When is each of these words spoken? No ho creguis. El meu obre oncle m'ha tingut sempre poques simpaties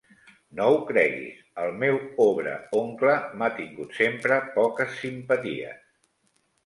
No 0.59 0.67
ho 0.75 0.77
creguis. 0.91 1.43
El 1.63 1.75
meu 1.83 1.99
obre 2.25 2.55
oncle 2.79 3.13
m'ha 3.43 3.51
tingut 3.59 3.95
sempre 4.01 4.43
poques 4.59 4.97
simpaties 5.03 5.89